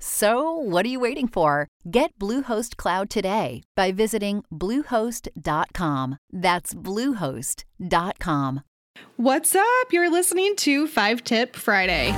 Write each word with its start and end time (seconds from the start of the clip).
So, 0.00 0.52
what 0.52 0.86
are 0.86 0.88
you 0.88 1.00
waiting 1.00 1.28
for? 1.28 1.68
Get 1.90 2.16
Bluehost 2.18 2.76
Cloud 2.76 3.10
today 3.10 3.62
by 3.74 3.92
visiting 3.92 4.44
Bluehost.com. 4.52 6.18
That's 6.32 6.74
Bluehost.com. 6.74 8.62
What's 9.16 9.54
up? 9.54 9.92
You're 9.92 10.10
listening 10.10 10.56
to 10.56 10.86
5 10.86 11.24
Tip 11.24 11.56
Friday. 11.56 12.12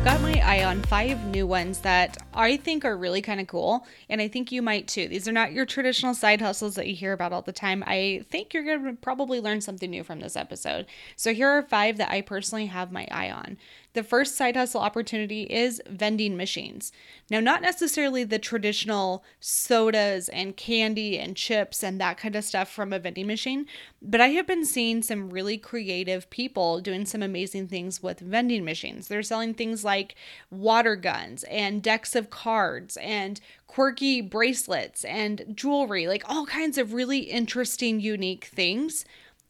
I've 0.00 0.06
got 0.06 0.22
my 0.22 0.40
eye 0.42 0.64
on 0.64 0.80
five 0.84 1.26
new 1.26 1.46
ones 1.46 1.80
that 1.80 2.16
I 2.32 2.56
think 2.56 2.86
are 2.86 2.96
really 2.96 3.20
kind 3.20 3.38
of 3.38 3.48
cool, 3.48 3.86
and 4.08 4.18
I 4.18 4.28
think 4.28 4.50
you 4.50 4.62
might 4.62 4.88
too. 4.88 5.08
These 5.08 5.28
are 5.28 5.32
not 5.32 5.52
your 5.52 5.66
traditional 5.66 6.14
side 6.14 6.40
hustles 6.40 6.74
that 6.76 6.86
you 6.86 6.94
hear 6.94 7.12
about 7.12 7.34
all 7.34 7.42
the 7.42 7.52
time. 7.52 7.84
I 7.86 8.24
think 8.30 8.54
you're 8.54 8.64
going 8.64 8.82
to 8.86 8.94
probably 8.94 9.40
learn 9.40 9.60
something 9.60 9.90
new 9.90 10.02
from 10.02 10.20
this 10.20 10.36
episode. 10.36 10.86
So, 11.16 11.34
here 11.34 11.50
are 11.50 11.60
five 11.60 11.98
that 11.98 12.10
I 12.10 12.22
personally 12.22 12.64
have 12.64 12.90
my 12.90 13.06
eye 13.10 13.30
on. 13.30 13.58
The 13.92 14.02
first 14.04 14.36
side 14.36 14.56
hustle 14.56 14.80
opportunity 14.80 15.42
is 15.42 15.82
vending 15.86 16.36
machines. 16.36 16.92
Now, 17.28 17.40
not 17.40 17.60
necessarily 17.60 18.22
the 18.22 18.38
traditional 18.38 19.24
sodas 19.40 20.28
and 20.28 20.56
candy 20.56 21.18
and 21.18 21.36
chips 21.36 21.82
and 21.82 22.00
that 22.00 22.16
kind 22.16 22.36
of 22.36 22.44
stuff 22.44 22.70
from 22.70 22.92
a 22.92 23.00
vending 23.00 23.26
machine, 23.26 23.66
but 24.00 24.20
I 24.20 24.28
have 24.28 24.46
been 24.46 24.64
seeing 24.64 25.02
some 25.02 25.28
really 25.28 25.58
creative 25.58 26.30
people 26.30 26.80
doing 26.80 27.04
some 27.04 27.22
amazing 27.22 27.66
things 27.66 28.00
with 28.00 28.20
vending 28.20 28.64
machines. 28.64 29.08
They're 29.08 29.24
selling 29.24 29.54
things 29.54 29.82
like 29.82 29.89
water 30.50 30.96
guns 30.96 31.44
and 31.44 31.82
decks 31.82 32.14
of 32.14 32.30
cards 32.30 32.96
and 32.98 33.40
quirky 33.66 34.20
bracelets 34.20 35.04
and 35.04 35.44
jewelry, 35.54 36.06
like 36.06 36.28
all 36.28 36.46
kinds 36.46 36.78
of 36.78 36.92
really 36.92 37.20
interesting, 37.20 38.00
unique 38.00 38.46
things 38.46 39.04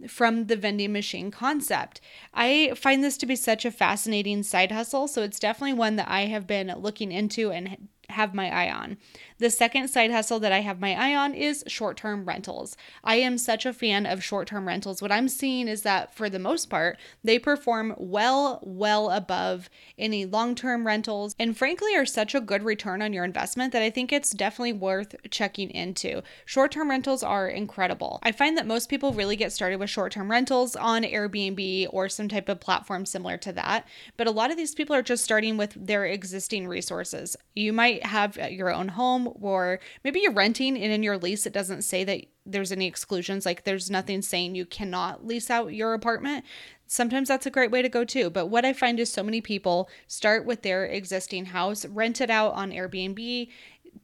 from 0.08 0.46
the 0.46 0.56
vending 0.56 0.92
machine 0.92 1.30
concept. 1.30 2.00
I 2.32 2.72
find 2.74 3.04
this 3.04 3.16
to 3.18 3.26
be 3.26 3.36
such 3.36 3.64
a 3.64 3.70
fascinating 3.70 4.42
side 4.42 4.72
hustle, 4.72 5.08
so 5.08 5.22
it's 5.22 5.38
definitely 5.38 5.74
one 5.74 5.96
that 5.96 6.08
I 6.08 6.26
have 6.26 6.46
been 6.46 6.74
looking 6.78 7.12
into 7.12 7.50
and 7.50 7.88
have 8.10 8.34
my 8.34 8.50
eye 8.50 8.70
on. 8.70 8.98
The 9.38 9.50
second 9.50 9.88
side 9.88 10.10
hustle 10.10 10.38
that 10.40 10.52
I 10.52 10.60
have 10.60 10.80
my 10.80 10.94
eye 10.94 11.14
on 11.14 11.34
is 11.34 11.64
short 11.66 11.96
term 11.96 12.26
rentals. 12.26 12.76
I 13.02 13.16
am 13.16 13.38
such 13.38 13.64
a 13.64 13.72
fan 13.72 14.04
of 14.04 14.22
short 14.22 14.48
term 14.48 14.68
rentals. 14.68 15.00
What 15.00 15.10
I'm 15.10 15.28
seeing 15.28 15.66
is 15.66 15.82
that 15.82 16.14
for 16.14 16.28
the 16.28 16.38
most 16.38 16.68
part, 16.68 16.98
they 17.24 17.38
perform 17.38 17.94
well, 17.96 18.60
well 18.62 19.10
above 19.10 19.70
any 19.98 20.26
long 20.26 20.54
term 20.54 20.86
rentals, 20.86 21.34
and 21.38 21.56
frankly, 21.56 21.96
are 21.96 22.04
such 22.04 22.34
a 22.34 22.40
good 22.40 22.62
return 22.62 23.00
on 23.00 23.12
your 23.12 23.24
investment 23.24 23.72
that 23.72 23.82
I 23.82 23.90
think 23.90 24.12
it's 24.12 24.32
definitely 24.32 24.74
worth 24.74 25.14
checking 25.30 25.70
into. 25.70 26.22
Short 26.44 26.72
term 26.72 26.90
rentals 26.90 27.22
are 27.22 27.48
incredible. 27.48 28.18
I 28.22 28.32
find 28.32 28.58
that 28.58 28.66
most 28.66 28.90
people 28.90 29.12
really 29.12 29.36
get 29.36 29.52
started 29.52 29.80
with 29.80 29.88
short 29.88 30.12
term 30.12 30.30
rentals 30.30 30.76
on 30.76 31.02
Airbnb 31.02 31.88
or 31.90 32.08
some 32.08 32.28
type 32.28 32.48
of 32.48 32.60
platform 32.60 33.06
similar 33.06 33.38
to 33.38 33.52
that, 33.52 33.86
but 34.16 34.26
a 34.26 34.32
lot 34.32 34.50
of 34.50 34.56
these 34.56 34.74
people 34.74 34.94
are 34.94 35.02
just 35.02 35.24
starting 35.24 35.56
with 35.56 35.74
their 35.74 36.04
existing 36.04 36.68
resources. 36.68 37.36
You 37.54 37.72
might 37.72 37.99
have 38.04 38.36
your 38.36 38.72
own 38.72 38.88
home 38.88 39.32
or 39.40 39.80
maybe 40.04 40.20
you're 40.20 40.32
renting 40.32 40.76
and 40.76 40.92
in 40.92 41.02
your 41.02 41.18
lease 41.18 41.46
it 41.46 41.52
doesn't 41.52 41.82
say 41.82 42.04
that 42.04 42.24
there's 42.46 42.72
any 42.72 42.86
exclusions 42.86 43.46
like 43.46 43.64
there's 43.64 43.90
nothing 43.90 44.22
saying 44.22 44.54
you 44.54 44.66
cannot 44.66 45.26
lease 45.26 45.50
out 45.50 45.74
your 45.74 45.94
apartment. 45.94 46.44
Sometimes 46.86 47.28
that's 47.28 47.46
a 47.46 47.50
great 47.50 47.70
way 47.70 47.82
to 47.82 47.88
go 47.88 48.04
too. 48.04 48.30
But 48.30 48.46
what 48.46 48.64
i 48.64 48.72
find 48.72 48.98
is 48.98 49.12
so 49.12 49.22
many 49.22 49.40
people 49.40 49.88
start 50.06 50.44
with 50.44 50.62
their 50.62 50.84
existing 50.84 51.46
house 51.46 51.84
rent 51.86 52.20
it 52.20 52.30
out 52.30 52.52
on 52.54 52.70
airbnb 52.70 53.48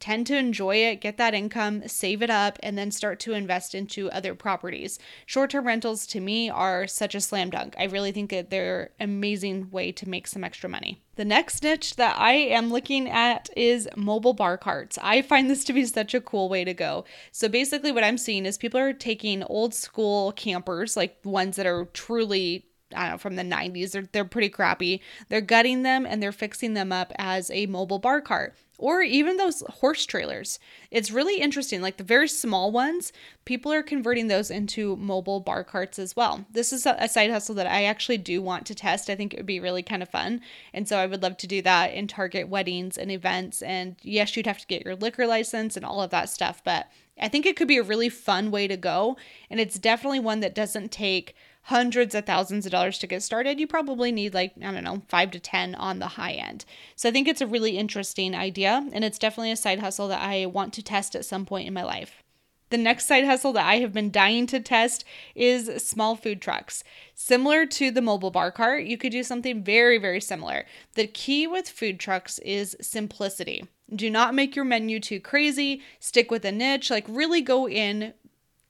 tend 0.01 0.27
to 0.27 0.37
enjoy 0.37 0.77
it, 0.77 1.01
get 1.01 1.17
that 1.17 1.35
income, 1.35 1.87
save 1.87 2.23
it 2.23 2.31
up, 2.31 2.59
and 2.63 2.77
then 2.77 2.91
start 2.91 3.21
to 3.21 3.33
invest 3.33 3.75
into 3.75 4.11
other 4.11 4.35
properties. 4.35 4.99
Short 5.25 5.51
term 5.51 5.67
rentals 5.67 6.07
to 6.09 6.21
me 6.21 6.51
are 6.51 6.87
such 6.87 7.15
a 7.15 7.21
slam 7.21 7.51
dunk. 7.51 7.75
I 7.79 7.85
really 7.85 8.13
think 8.13 8.31
that 8.31 8.51
they're 8.51 8.91
an 8.99 9.11
amazing 9.11 9.71
way 9.71 9.93
to 9.93 10.09
make 10.09 10.27
some 10.27 10.45
extra 10.45 10.69
money. 10.69 11.03
The 11.17 11.25
next 11.25 11.63
niche 11.63 11.97
that 11.97 12.19
I 12.19 12.33
am 12.33 12.71
looking 12.71 13.09
at 13.09 13.49
is 13.57 13.89
mobile 13.97 14.35
bar 14.35 14.59
carts. 14.59 14.99
I 15.03 15.23
find 15.23 15.49
this 15.49 15.65
to 15.65 15.73
be 15.73 15.87
such 15.87 16.13
a 16.15 16.21
cool 16.21 16.49
way 16.49 16.65
to 16.65 16.75
go. 16.75 17.05
So 17.33 17.49
basically, 17.49 17.93
what 17.93 18.05
I'm 18.05 18.19
seeing 18.19 18.45
is 18.45 18.59
people 18.59 18.81
are 18.81 18.93
taking 18.93 19.43
old 19.45 19.75
school 19.75 20.33
campers, 20.33 20.97
like 20.97 21.19
ones 21.25 21.57
that 21.57 21.67
are 21.67 21.87
truly 21.87 22.67
I 22.95 23.03
don't 23.03 23.13
know, 23.13 23.19
from 23.19 23.37
the 23.37 23.43
90s. 23.43 23.93
They're, 23.93 24.09
they're 24.13 24.25
pretty 24.25 24.49
crappy. 24.49 25.01
They're 25.29 25.41
gutting 25.41 25.83
them 25.83 26.07
and 26.07 26.23
they're 26.23 26.31
fixing 26.31 26.75
them 26.75 26.93
up 26.93 27.13
as 27.17 27.51
a 27.51 27.67
mobile 27.67 27.99
bar 27.99 28.21
cart 28.21 28.55
or 28.79 29.03
even 29.03 29.37
those 29.37 29.63
horse 29.81 30.07
trailers. 30.07 30.59
It's 30.91 31.11
really 31.11 31.41
interesting. 31.41 31.81
Like 31.81 31.97
the 31.97 32.05
very 32.05 32.29
small 32.29 32.71
ones, 32.71 33.13
people 33.45 33.73
are 33.73 33.83
converting 33.83 34.29
those 34.29 34.51
into 34.51 34.97
mobile 34.97 35.41
bar 35.41 35.65
carts 35.65 35.99
as 35.99 36.15
well. 36.15 36.45
This 36.51 36.73
is 36.73 36.87
a, 36.87 37.09
side 37.09 37.31
hustle 37.31 37.55
that 37.57 37.67
I 37.67 37.85
actually 37.85 38.19
do 38.19 38.43
want 38.43 38.67
to 38.67 38.75
test. 38.75 39.09
I 39.09 39.15
think 39.15 39.33
it 39.33 39.39
would 39.39 39.47
be 39.47 39.61
really 39.61 39.83
kind 39.83 40.03
of 40.03 40.09
fun. 40.09 40.41
And 40.75 40.89
so 40.89 40.99
I 40.99 41.07
would 41.07 41.23
love 41.23 41.37
to 41.39 41.47
do 41.47 41.63
that 41.63 41.93
in 41.93 42.07
Target 42.07 42.49
weddings 42.49 42.99
and 42.99 43.11
events. 43.11 43.63
And 43.63 43.97
yes, 44.03 44.37
you'd 44.37 44.47
have 44.47 44.59
to 44.59 44.67
get 44.67 44.85
your 44.85 44.97
liquor 44.97 45.27
license 45.27 45.77
and 45.77 45.85
all 45.85 46.03
of 46.03 46.11
that 46.11 46.29
stuff. 46.29 46.63
But 46.65 46.89
I 47.19 47.29
think 47.29 47.47
it 47.47 47.57
could 47.57 47.69
be 47.69 47.79
a 47.79 47.83
really 47.83 48.11
fun 48.11 48.51
way 48.51 48.69
to 48.69 48.77
go. 48.77 49.17
And 49.51 49.59
it's 49.59 49.79
definitely 49.79 50.21
one 50.21 50.41
that 50.41 50.55
doesn't 50.55 50.93
take 50.93 51.35
hundreds 51.67 52.15
of 52.15 52.25
thousands 52.25 52.65
of 52.65 52.71
dollars 52.71 52.97
to 52.97 53.09
get 53.09 53.25
started, 53.25 53.59
you 53.59 53.67
probably 53.67 54.13
need 54.13 54.33
like, 54.33 54.53
I 54.63 54.71
don't 54.71 54.85
know, 54.85 55.03
five 55.09 55.33
to 55.33 55.41
10 55.41 55.75
on 55.75 55.99
the 55.99 56.07
high 56.07 56.35
end. 56.35 56.65
So 56.95 57.09
I 57.09 57.13
think 57.13 57.27
it's 57.27 57.41
a 57.41 57.47
really 57.47 57.77
interesting 57.77 58.37
idea, 58.37 58.89
and 58.93 59.05
it's 59.05 59.19
definitely 59.19 59.51
a 59.51 59.57
side 59.57 59.81
hustle 59.81 60.07
that 60.09 60.23
I 60.23 60.47
want 60.47 60.73
to 60.75 60.83
test 60.83 61.17
at 61.17 61.25
some 61.25 61.45
point 61.45 61.67
in 61.67 61.75
my 61.75 61.83
life. 61.83 62.23
The 62.71 62.79
next 62.79 63.07
side 63.07 63.25
hustle 63.25 63.53
that 63.55 63.67
I 63.67 63.79
have 63.79 63.93
been 63.93 64.13
dying 64.13 64.47
to 64.47 64.61
test 64.61 65.05
is 65.35 65.83
small 65.83 66.15
food 66.15 66.41
trucks. 66.41 66.85
Similar 67.15 67.67
to 67.67 67.91
the 67.91 68.03
mobile 68.03 68.31
bar 68.31 68.53
cart, 68.53 68.85
you 68.85 68.97
could 68.97 69.11
do 69.11 69.25
something 69.25 69.65
very, 69.65 69.99
very 69.99 70.21
similar. 70.21 70.67
The 70.95 71.09
key 71.09 71.49
with 71.49 71.69
food 71.69 71.99
trucks 71.99 72.39
is 72.41 72.77
simplicity. 72.81 73.67
Do 73.93 74.09
not 74.09 74.35
make 74.35 74.55
your 74.55 74.65
menu 74.65 75.01
too 75.01 75.19
crazy, 75.19 75.83
stick 75.99 76.31
with 76.31 76.45
a 76.45 76.53
niche, 76.53 76.91
like 76.91 77.07
really 77.09 77.41
go 77.41 77.69
in 77.69 78.15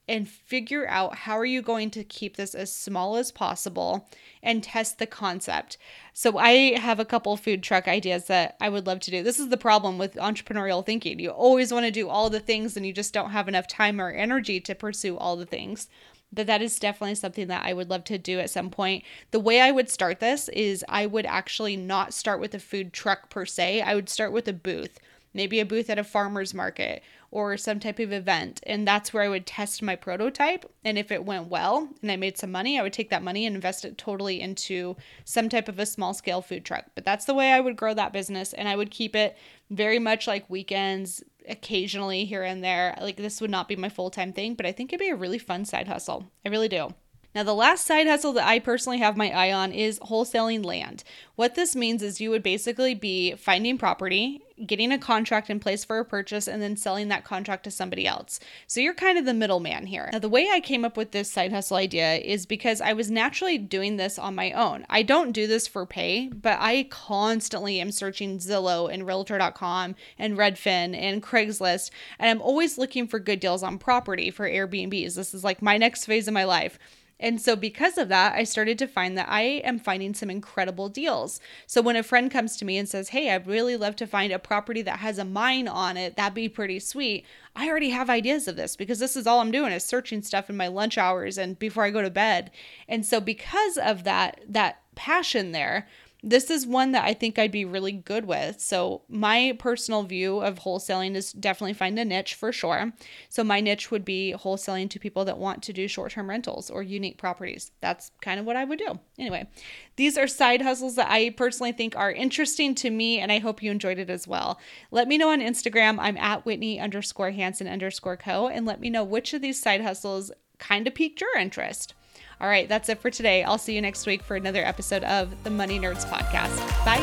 and 0.09 0.28
figure 0.28 0.87
out 0.89 1.17
how 1.17 1.37
are 1.37 1.44
you 1.44 1.61
going 1.61 1.91
to 1.91 2.05
keep 2.05 2.37
this 2.37 2.55
as 2.55 2.72
small 2.72 3.17
as 3.17 3.33
possible 3.33 4.09
and 4.43 4.62
test 4.62 4.99
the 4.99 5.06
concept. 5.06 5.78
So 6.12 6.39
I 6.39 6.78
have 6.78 7.00
a 7.00 7.05
couple 7.05 7.37
food 7.37 7.62
truck 7.62 7.89
ideas 7.89 8.27
that 8.27 8.56
I 8.61 8.69
would 8.69 8.87
love 8.87 9.00
to 9.00 9.11
do. 9.11 9.22
This 9.22 9.41
is 9.41 9.49
the 9.49 9.56
problem 9.56 9.99
with 9.99 10.15
entrepreneurial 10.15 10.84
thinking. 10.84 11.19
You 11.19 11.31
always 11.31 11.72
want 11.72 11.87
to 11.87 11.91
do 11.91 12.09
all 12.09 12.31
the 12.31 12.41
things 12.41 12.77
and 12.77 12.87
you 12.87 12.93
just 12.93 13.12
don't 13.12 13.31
have 13.31 13.49
enough 13.49 13.67
time 13.67 14.00
or 14.00 14.11
energy 14.11 14.61
to 14.61 14.75
pursue 14.75 15.17
all 15.17 15.37
the 15.37 15.47
things. 15.47 15.89
But 16.33 16.47
that 16.49 16.62
is 16.62 16.78
definitely 16.78 17.15
something 17.15 17.49
that 17.49 17.65
I 17.65 17.73
would 17.73 17.88
love 17.88 18.05
to 18.05 18.19
do 18.19 18.41
at 18.41 18.50
some 18.50 18.71
point. 18.71 19.05
The 19.31 19.41
way 19.41 19.61
I 19.61 19.71
would 19.71 19.88
start 19.88 20.21
this 20.21 20.49
is 20.50 20.84
I 20.88 21.06
would 21.06 21.27
actually 21.27 21.76
not 21.76 22.14
start 22.14 22.41
with 22.41 22.55
a 22.55 22.58
food 22.58 22.93
truck 22.93 23.31
per 23.31 23.47
se. 23.47 23.81
I 23.81 23.94
would 23.94 24.08
start 24.08 24.32
with 24.32 24.47
a 24.49 24.53
booth 24.53 24.99
maybe 25.37 25.61
a 25.61 25.67
booth 25.67 25.88
at 25.91 25.99
a 25.99 26.05
farmer's 26.05 26.53
market 26.53 27.03
or 27.31 27.56
some 27.56 27.79
type 27.79 27.99
of 27.99 28.12
event. 28.12 28.61
And 28.65 28.87
that's 28.87 29.12
where 29.12 29.23
I 29.23 29.29
would 29.29 29.47
test 29.47 29.83
my 29.83 29.94
prototype. 29.94 30.65
And 30.85 30.97
if 30.97 31.12
it 31.12 31.25
went 31.25 31.49
well 31.49 31.88
and 32.03 32.11
I 32.11 32.17
made 32.17 32.38
some 32.38 32.50
money, 32.50 32.79
I 32.79 32.83
would 32.83 32.93
take 32.93 33.11
that 33.11 33.23
money 33.23 33.47
and 33.47 33.55
invest 33.55 33.85
it 33.85 33.99
totally 33.99 34.41
into 34.41 34.97
some 35.25 35.49
type 35.49 35.69
of 35.69 35.79
a 35.79 35.87
small 35.87 36.15
scale 36.15 36.41
food 36.41 36.65
truck. 36.65 36.87
But 36.94 37.05
that's 37.05 37.27
the 37.27 37.35
way 37.35 37.53
I 37.53 37.61
would 37.61 37.77
grow 37.77 37.94
that 37.94 38.12
business. 38.12 38.53
And 38.53 38.69
I 38.69 38.77
would 38.77 38.91
keep 38.91 39.15
it 39.15 39.37
very 39.71 39.99
much 39.99 40.27
like 40.27 40.49
weekends, 40.49 41.23
occasionally 41.49 42.25
here 42.25 42.43
and 42.43 42.62
there. 42.62 42.97
Like 43.00 43.17
this 43.17 43.41
would 43.41 43.50
not 43.50 43.69
be 43.69 43.77
my 43.77 43.89
full 43.89 44.11
time 44.11 44.32
thing, 44.32 44.55
but 44.55 44.67
I 44.67 44.73
think 44.73 44.93
it'd 44.93 45.05
be 45.05 45.11
a 45.11 45.17
really 45.17 45.39
fun 45.39 45.65
side 45.65 45.89
hustle. 45.89 46.27
I 46.44 46.49
really 46.49 46.69
do. 46.69 46.94
Now, 47.35 47.43
the 47.43 47.55
last 47.55 47.87
side 47.87 48.06
hustle 48.06 48.32
that 48.32 48.49
I 48.49 48.59
personally 48.61 48.97
have 48.97 49.19
my 49.19 49.31
eye 49.31 49.53
on 49.53 49.71
is 49.71 49.99
wholesaling 49.99 50.65
land. 50.65 51.05
What 51.35 51.55
this 51.55 51.77
means 51.77 52.03
is 52.03 52.19
you 52.19 52.31
would 52.31 52.43
basically 52.43 52.94
be 52.94 53.35
finding 53.35 53.77
property, 53.77 54.41
getting 54.64 54.93
a 54.93 54.99
contract 54.99 55.50
in 55.50 55.61
place 55.61 55.85
for 55.85 55.99
a 55.99 56.05
purchase, 56.05 56.49
and 56.49 56.62
then 56.62 56.76
selling 56.76 57.08
that 57.08 57.25
contract 57.25 57.64
to 57.64 57.70
somebody 57.70 58.06
else. 58.06 58.41
So 58.67 58.81
you're 58.81 58.94
kind 58.94 59.19
of 59.19 59.25
the 59.25 59.35
middleman 59.35 59.87
here. 59.87 60.08
Now, 60.12 60.19
the 60.19 60.29
way 60.29 60.49
I 60.50 60.61
came 60.61 60.85
up 60.85 60.97
with 60.97 61.11
this 61.11 61.31
side 61.31 61.53
hustle 61.53 61.76
idea 61.76 62.14
is 62.14 62.47
because 62.47 62.81
I 62.81 62.93
was 62.93 63.11
naturally 63.11 63.58
doing 63.58 63.97
this 63.97 64.19
on 64.19 64.35
my 64.35 64.53
own. 64.53 64.87
I 64.88 65.03
don't 65.03 65.32
do 65.32 65.47
this 65.47 65.67
for 65.67 65.85
pay, 65.85 66.29
but 66.29 66.58
I 66.61 66.85
constantly 66.91 67.81
am 67.81 67.91
searching 67.91 68.38
Zillow 68.38 68.93
and 68.93 69.06
Realtor.com 69.06 69.94
and 70.19 70.38
Redfin 70.38 70.97
and 70.97 71.23
Craigslist, 71.23 71.91
and 72.19 72.31
I'm 72.31 72.43
always 72.43 72.79
looking 72.79 73.06
for 73.06 73.19
good 73.19 73.41
deals 73.41 73.62
on 73.62 73.79
property 73.79 74.31
for 74.31 74.49
Airbnbs. 74.49 75.14
This 75.14 75.35
is 75.35 75.44
like 75.44 75.61
my 75.61 75.76
next 75.76 76.06
phase 76.06 76.29
of 76.29 76.35
my 76.35 76.44
life. 76.44 76.79
And 77.19 77.41
so, 77.41 77.57
because 77.57 77.97
of 77.97 78.09
that, 78.09 78.35
I 78.35 78.45
started 78.45 78.79
to 78.79 78.87
find 78.87 79.17
that 79.17 79.29
I 79.31 79.41
am 79.65 79.79
finding 79.79 80.13
some 80.13 80.29
incredible 80.29 80.91
deals. 80.91 81.41
So, 81.67 81.81
when 81.81 81.97
a 81.97 82.03
friend 82.03 82.31
comes 82.31 82.57
to 82.59 82.67
me 82.67 82.77
and 82.77 82.87
says, 82.87 83.09
Hey, 83.09 83.31
I'd 83.31 83.47
really 83.47 83.77
love 83.77 83.97
to 83.97 84.07
find 84.07 84.33
a 84.33 84.39
property 84.39 84.83
that 84.83 84.99
has 84.99 85.19
a 85.19 85.25
mine 85.25 85.67
on 85.67 85.97
it, 85.97 86.17
that'd 86.17 86.35
be 86.35 86.49
pretty 86.49 86.79
sweet. 86.79 87.25
I 87.55 87.69
already 87.69 87.91
have 87.91 88.11
ideas 88.11 88.49
of 88.49 88.57
this 88.57 88.77
because 88.77 88.99
this 88.99 89.17
is 89.17 89.27
all 89.27 89.41
I'm 89.41 89.51
doing 89.51 89.73
is 89.73 89.83
searching 89.83 90.21
stuff 90.23 90.51
in 90.51 90.59
my 90.59 90.69
lunch 90.69 90.99
hours 90.99 91.39
and 91.39 91.59
before 91.59 91.85
I 91.85 91.91
go 91.91 92.03
to 92.03 92.11
bed. 92.11 92.51
And 92.87 93.07
so, 93.07 93.19
because 93.19 93.79
of 93.79 94.05
that, 94.05 94.41
that 94.47 94.83
passion 94.95 95.53
there, 95.53 95.89
this 96.26 96.50
is 96.50 96.67
one 96.67 96.90
that 96.90 97.05
I 97.05 97.14
think 97.14 97.38
I'd 97.38 97.52
be 97.52 97.64
really 97.64 97.93
good 97.93 98.25
with. 98.25 98.61
So, 98.61 99.02
my 99.08 99.56
personal 99.61 100.02
view 100.02 100.40
of 100.40 100.58
wholesaling 100.58 101.14
is 101.14 101.32
definitely 101.32 101.75
find 101.75 101.96
a 102.00 102.05
niche 102.05 102.34
for 102.34 102.50
sure. 102.50 102.93
So, 103.28 103.44
my 103.44 103.61
niche 103.61 103.93
would 103.93 104.05
be 104.05 104.34
wholesaling 104.37 104.90
to 104.90 104.99
people 104.99 105.25
that 105.25 105.38
want 105.38 105.62
to 105.62 105.73
do 105.73 105.87
short 105.87 106.11
term 106.11 106.28
rentals 106.28 106.69
or 106.69 106.82
unique 106.82 107.17
properties. 107.17 107.70
That's 107.81 108.11
kind 108.20 108.40
of 108.40 108.44
what 108.44 108.56
I 108.56 108.64
would 108.64 108.81
do. 108.81 108.99
Anyway, 109.20 109.46
these 109.94 110.19
are 110.19 110.26
side 110.26 110.62
hustles 110.62 110.96
that 110.96 111.08
I 111.08 111.31
personally 111.31 111.73
think 111.73 111.94
are 111.94 112.11
interesting 112.11 112.75
to 112.76 112.90
me, 112.90 113.20
and 113.20 113.31
I 113.31 113.38
hope 113.38 113.62
you 113.62 113.70
enjoyed 113.70 114.00
it 114.00 114.11
as 114.11 114.26
well. 114.26 114.58
Let 114.90 115.06
me 115.06 115.19
know 115.19 115.31
on 115.31 115.40
Instagram. 115.40 115.96
I'm 116.00 116.17
at 116.17 116.44
Whitney 116.44 116.81
underscore 116.81 117.31
Hansen 117.31 117.69
underscore 117.69 118.17
co, 118.17 118.49
and 118.49 118.67
let 118.67 118.81
me 118.81 118.90
know 118.90 119.05
which 119.05 119.32
of 119.32 119.43
these 119.43 119.62
side 119.62 119.81
hustles 119.81 120.32
kind 120.58 120.88
of 120.88 120.94
piqued 120.94 121.20
your 121.20 121.37
interest. 121.38 121.94
All 122.41 122.49
right, 122.49 122.69
that's 122.69 122.88
it 122.88 123.00
for 123.00 123.11
today. 123.11 123.43
I'll 123.43 123.59
see 123.59 123.75
you 123.75 123.81
next 123.81 124.06
week 124.06 124.23
for 124.23 124.37
another 124.37 124.62
episode 124.65 125.05
of 125.05 125.43
the 125.44 125.50
Money 125.50 125.79
Nerds 125.79 126.05
Podcast. 126.05 126.56
Bye. 126.85 127.03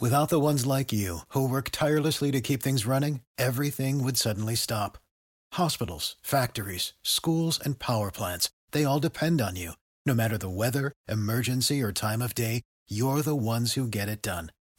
Without 0.00 0.30
the 0.30 0.40
ones 0.40 0.66
like 0.66 0.92
you, 0.92 1.20
who 1.28 1.48
work 1.48 1.68
tirelessly 1.70 2.32
to 2.32 2.40
keep 2.40 2.60
things 2.60 2.84
running, 2.84 3.20
everything 3.38 4.02
would 4.02 4.16
suddenly 4.16 4.56
stop. 4.56 4.98
Hospitals, 5.52 6.16
factories, 6.22 6.92
schools, 7.04 7.60
and 7.64 7.78
power 7.78 8.10
plants, 8.10 8.50
they 8.72 8.84
all 8.84 8.98
depend 8.98 9.40
on 9.40 9.54
you. 9.54 9.74
No 10.04 10.12
matter 10.12 10.36
the 10.36 10.50
weather, 10.50 10.90
emergency, 11.06 11.80
or 11.80 11.92
time 11.92 12.20
of 12.20 12.34
day, 12.34 12.62
you're 12.88 13.22
the 13.22 13.36
ones 13.36 13.74
who 13.74 13.86
get 13.86 14.08
it 14.08 14.22
done. 14.22 14.50